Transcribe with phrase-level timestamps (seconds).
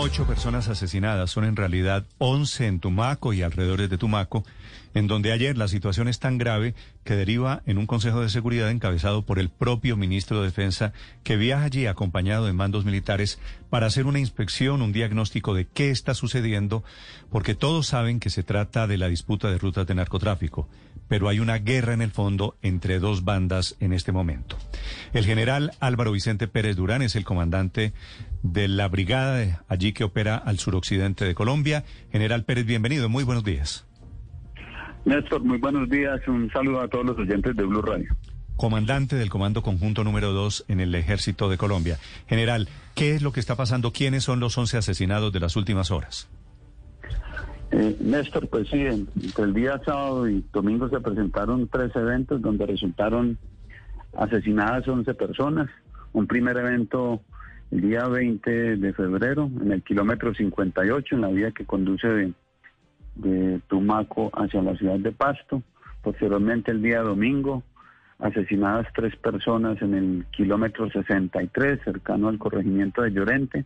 [0.00, 4.44] ocho personas asesinadas, son en realidad once en Tumaco y alrededores de Tumaco,
[4.94, 8.70] en donde ayer la situación es tan grave que deriva en un Consejo de Seguridad
[8.70, 10.92] encabezado por el propio ministro de Defensa,
[11.24, 13.40] que viaja allí acompañado de mandos militares
[13.70, 16.84] para hacer una inspección, un diagnóstico de qué está sucediendo,
[17.30, 20.68] porque todos saben que se trata de la disputa de rutas de narcotráfico,
[21.08, 24.56] pero hay una guerra en el fondo entre dos bandas en este momento.
[25.12, 27.92] El general Álvaro Vicente Pérez Durán es el comandante
[28.42, 31.84] de la brigada allí que opera al suroccidente de Colombia.
[32.10, 33.86] General Pérez, bienvenido, muy buenos días.
[35.04, 36.20] Néstor, muy buenos días.
[36.26, 38.14] Un saludo a todos los oyentes de Blue Radio.
[38.56, 41.96] Comandante del Comando Conjunto número 2 en el Ejército de Colombia.
[42.26, 43.92] General, ¿qué es lo que está pasando?
[43.92, 46.28] ¿Quiénes son los 11 asesinados de las últimas horas?
[47.70, 52.66] Eh, Néstor, pues sí, entre el día sábado y domingo se presentaron tres eventos donde
[52.66, 53.38] resultaron
[54.16, 55.68] asesinadas 11 personas.
[56.12, 57.20] Un primer evento
[57.70, 62.32] el día 20 de febrero en el kilómetro 58 en la vía que conduce
[63.16, 65.62] de Tumaco hacia la ciudad de Pasto.
[66.02, 67.62] Posteriormente el día domingo,
[68.18, 73.64] asesinadas tres personas en el kilómetro 63, cercano al corregimiento de Llorente.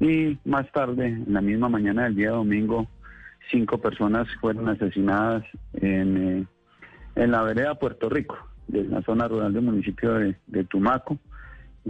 [0.00, 2.86] Y más tarde, en la misma mañana del día domingo,
[3.50, 6.46] cinco personas fueron asesinadas en, eh,
[7.16, 11.18] en la vereda Puerto Rico, de la zona rural del municipio de, Tumaco,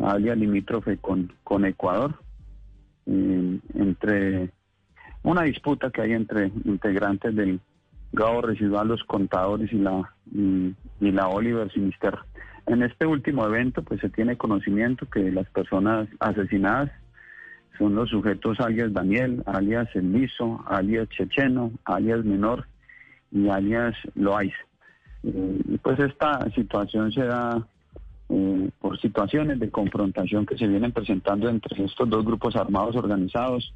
[0.04, 2.14] área limítrofe con, con Ecuador,
[3.06, 4.50] entre
[5.22, 7.60] una disputa que hay entre integrantes del
[8.12, 12.18] Gabo Residual, los contadores y la, y, la Oliver Sinister.
[12.66, 16.90] En este último evento, pues se tiene conocimiento que las personas asesinadas
[17.78, 20.28] son los sujetos alias Daniel, alias El
[20.66, 22.66] alias Checheno, alias Menor
[23.30, 24.54] y alias Loaiz.
[25.22, 27.66] Eh, pues esta situación se da
[28.30, 33.72] eh, por situaciones de confrontación que se vienen presentando entre estos dos grupos armados organizados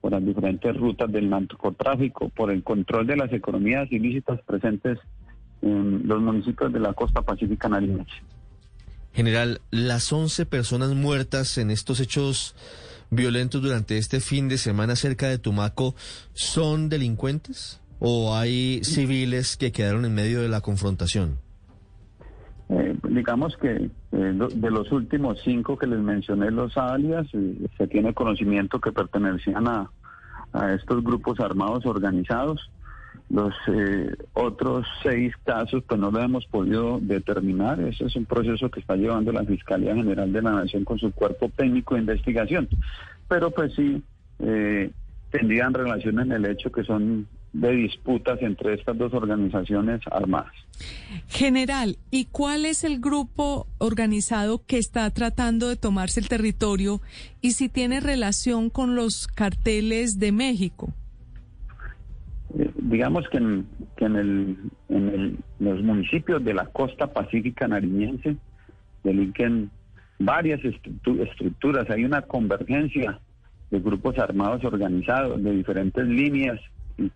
[0.00, 4.98] por las diferentes rutas del narcotráfico, por el control de las economías ilícitas presentes
[5.62, 8.14] en los municipios de la costa pacífica nariñense.
[9.12, 12.54] General, las 11 personas muertas en estos hechos
[13.10, 15.94] violentos durante este fin de semana cerca de Tumaco,
[16.34, 21.38] ¿son delincuentes o hay civiles que quedaron en medio de la confrontación?
[22.68, 27.86] Eh, digamos que eh, de los últimos cinco que les mencioné, los alias, eh, se
[27.86, 29.90] tiene conocimiento que pertenecían a,
[30.52, 32.70] a estos grupos armados organizados.
[33.28, 33.54] Los
[34.34, 37.80] otros seis casos, pues no lo hemos podido determinar.
[37.80, 41.10] Ese es un proceso que está llevando la Fiscalía General de la Nación con su
[41.10, 42.68] cuerpo técnico de investigación.
[43.26, 44.00] Pero pues sí,
[45.30, 47.26] tendrían relación en el hecho que son
[47.60, 50.52] de disputas entre estas dos organizaciones armadas.
[51.28, 57.00] General, ¿y cuál es el grupo organizado que está tratando de tomarse el territorio
[57.40, 60.92] y si tiene relación con los carteles de México?
[62.58, 63.66] Eh, digamos que, en,
[64.00, 64.56] el,
[64.90, 68.36] en los municipios de la costa pacífica nariñense
[69.02, 69.70] delinquen
[70.18, 73.18] varias estructuras, hay una convergencia
[73.70, 76.60] de grupos armados organizados de diferentes líneas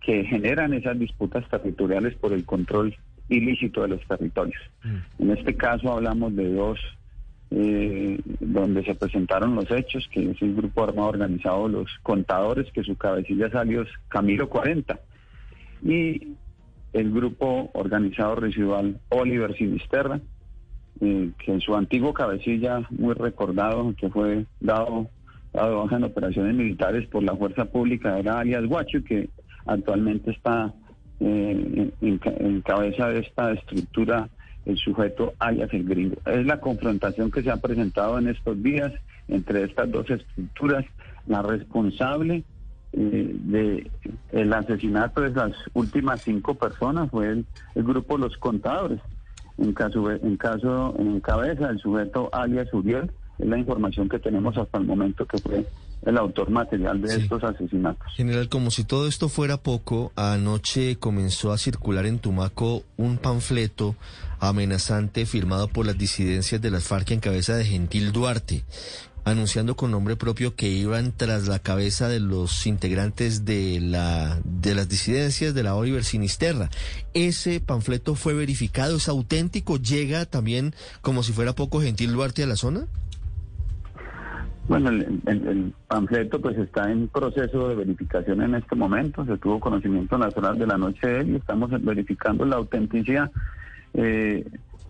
[0.01, 2.95] que generan esas disputas territoriales por el control
[3.29, 4.61] ilícito de los territorios.
[4.83, 5.23] Mm.
[5.23, 6.79] En este caso hablamos de dos
[7.53, 12.83] eh, donde se presentaron los hechos, que es el grupo armado organizado Los Contadores, que
[12.83, 14.97] su cabecilla salió es Camilo 40,
[15.83, 16.35] y
[16.93, 20.21] el grupo organizado residual Oliver Sinisterra,
[21.01, 25.09] eh, que en su antiguo cabecilla, muy recordado, que fue dado,
[25.51, 29.29] dado baja en operaciones militares por la fuerza pública, era alias Guacho, que
[29.65, 30.73] actualmente está
[31.19, 34.27] eh, en, cabeza de esta estructura
[34.65, 36.17] el sujeto alias el gringo.
[36.25, 38.91] Es la confrontación que se ha presentado en estos días
[39.27, 40.85] entre estas dos estructuras.
[41.27, 42.43] La responsable
[42.93, 43.89] eh, de
[44.31, 47.45] el asesinato de las últimas cinco personas fue el,
[47.75, 48.99] grupo Los Contadores.
[49.57, 54.57] En caso, en caso, en cabeza del sujeto alias Uriel, es la información que tenemos
[54.57, 55.65] hasta el momento que fue
[56.03, 58.11] el autor material de estos asesinatos.
[58.15, 63.95] General, como si todo esto fuera poco, anoche comenzó a circular en Tumaco un panfleto
[64.39, 68.63] amenazante firmado por las disidencias de las FARC en cabeza de Gentil Duarte,
[69.23, 74.73] anunciando con nombre propio que iban tras la cabeza de los integrantes de la de
[74.73, 76.71] las disidencias de la Oliver Sinisterra.
[77.13, 82.47] Ese panfleto fue verificado, es auténtico, llega también como si fuera poco Gentil Duarte a
[82.47, 82.87] la zona.
[84.67, 89.25] Bueno, el, panfleto pues está en proceso de verificación en este momento.
[89.25, 92.57] Se tuvo conocimiento en las horas de la noche de él y estamos verificando la
[92.57, 93.31] autenticidad.
[93.93, 94.47] Eh,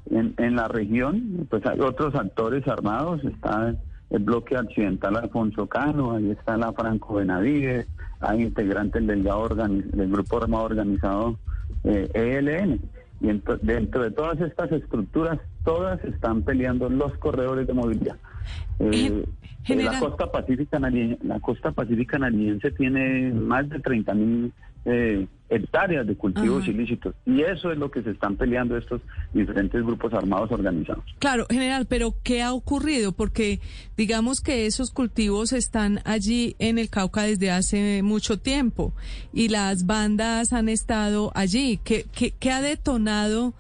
[0.10, 3.24] en, la región, pues hay otros actores armados.
[3.24, 3.76] Está
[4.10, 7.88] el bloque occidental Alfonso Cano, ahí está la Franco Benavides,
[8.20, 11.40] hay integrantes del, del grupo armado organizado
[11.84, 12.82] ELN.
[13.22, 13.28] Y
[13.62, 18.18] dentro de todas estas estructuras, todas están peleando los corredores de movilidad.
[18.80, 19.26] Eh,
[19.68, 24.54] la costa pacífica la costa pacífica canadiense tiene más de 30 mil
[24.86, 27.14] eh, hectáreas de cultivos ilícitos.
[27.26, 29.02] Y eso es lo que se están peleando estos
[29.34, 31.04] diferentes grupos armados organizados.
[31.20, 33.12] Claro, general, pero ¿qué ha ocurrido?
[33.12, 33.60] Porque
[33.98, 38.94] digamos que esos cultivos están allí en el Cauca desde hace mucho tiempo
[39.34, 41.80] y las bandas han estado allí.
[41.84, 43.54] ¿Qué, qué, qué ha detonado?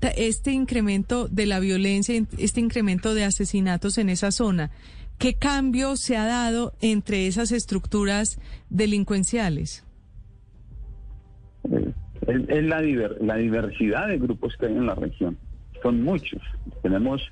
[0.00, 4.70] Este incremento de la violencia, este incremento de asesinatos en esa zona,
[5.18, 8.38] ¿qué cambio se ha dado entre esas estructuras
[8.70, 9.84] delincuenciales?
[12.28, 15.36] es, la, diversidad de grupos que hay en la región.
[15.82, 16.42] Son muchos.
[16.82, 17.22] Tenemos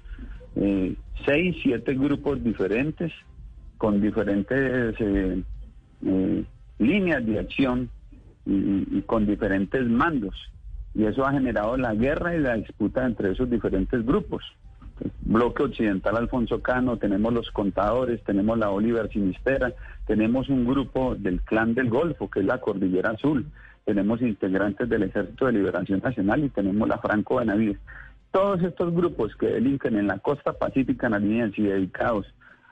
[0.57, 0.95] eh,
[1.27, 3.13] seis, siete grupos diferentes
[3.79, 5.43] con diferentes eh,
[6.07, 6.45] eh,
[6.79, 7.91] líneas de acción
[8.47, 10.35] y, con diferentes mandos.
[10.97, 14.43] Y eso ha generado la guerra y la disputa entre esos diferentes grupos.
[15.21, 19.75] Bloque Occidental Alfonso Cano, tenemos los contadores, tenemos la Oliver Sinistera,
[20.07, 23.45] tenemos un grupo del Clan del Golfo, que es la Cordillera Azul,
[23.85, 27.79] tenemos integrantes del Ejército de Liberación Nacional y tenemos la Franco Benavides.
[28.31, 32.27] Todos estos grupos que delinquen en la costa pacífica canadiense y dedicados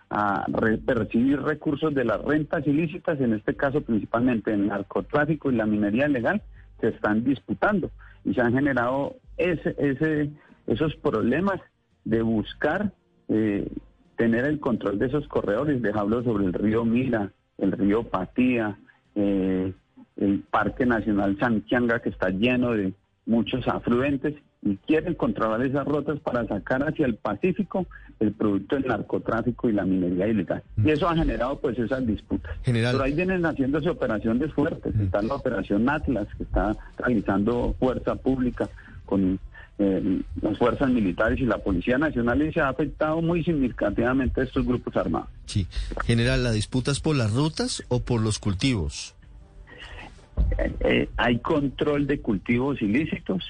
[0.08, 0.46] a
[0.86, 6.08] percibir recursos de las rentas ilícitas, en este caso principalmente el narcotráfico y la minería
[6.08, 6.40] ilegal,
[6.80, 7.90] se están disputando
[8.24, 10.30] y se han generado ese, ese,
[10.66, 11.60] esos problemas
[12.04, 12.92] de buscar
[13.28, 13.68] eh,
[14.16, 15.80] tener el control de esos corredores.
[15.80, 18.78] Les sobre el río Mira, el río Patía,
[19.14, 19.72] eh,
[20.16, 22.94] el Parque Nacional Santianga, que está lleno de
[23.26, 24.34] muchos afluentes
[24.64, 27.86] y quieren controlar esas rutas para sacar hacia el Pacífico
[28.20, 30.62] el producto del narcotráfico y la minería ilegal.
[30.82, 32.56] Y eso ha generado pues esas disputas.
[32.64, 34.94] Pero ahí vienen haciéndose operaciones fuertes.
[34.98, 38.68] Está la operación Atlas, que está realizando fuerza pública
[39.04, 39.38] con
[39.78, 44.44] eh, las fuerzas militares y la Policía Nacional y se ha afectado muy significativamente a
[44.44, 45.28] estos grupos armados.
[45.46, 45.66] Sí.
[46.04, 49.14] General, ¿la disputa es por las rutas o por los cultivos?
[50.80, 53.44] Eh, hay control de cultivos ilícitos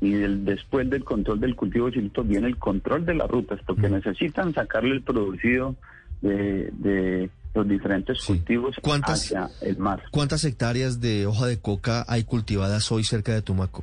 [0.00, 4.52] y después del control del cultivo ilícito viene el control de las rutas, porque necesitan
[4.52, 5.74] sacarle el producido
[6.20, 10.02] de, los diferentes cultivos hacia el mar.
[10.10, 13.82] ¿Cuántas hectáreas de hoja de coca hay cultivadas hoy cerca de Tumaco?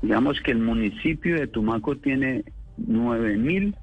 [0.00, 2.44] Digamos que el municipio de Tumaco tiene
[2.78, 3.74] 9.000,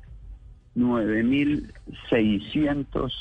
[0.78, 3.12] 9.600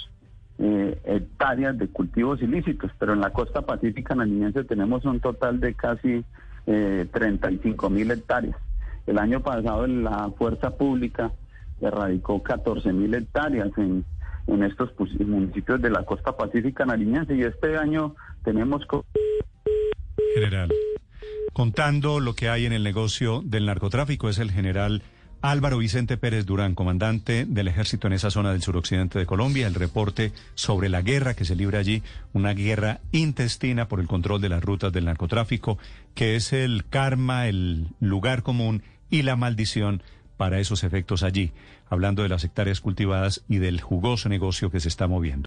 [0.59, 5.75] eh, hectáreas de cultivos ilícitos, pero en la costa pacífica canadiense tenemos un total de
[5.75, 6.25] casi
[6.71, 8.57] eh, 35 mil hectáreas.
[9.07, 11.33] El año pasado la fuerza pública
[11.81, 14.05] erradicó 14 mil hectáreas en,
[14.47, 18.15] en estos municipios de la costa pacífica nariñense y este año
[18.45, 18.87] tenemos...
[20.35, 20.73] General,
[21.53, 25.03] contando lo que hay en el negocio del narcotráfico es el general
[25.43, 29.75] Álvaro Vicente Pérez Durán, comandante del ejército en esa zona del suroccidente de Colombia, el
[29.75, 32.03] reporte sobre la guerra que se libra allí,
[32.35, 35.79] una guerra intestina por el control de las rutas del narcotráfico,
[36.15, 40.03] que es el karma, el lugar común y la maldición
[40.37, 41.53] para esos efectos allí,
[41.89, 45.39] hablando de las hectáreas cultivadas y del jugoso negocio que se está moviendo.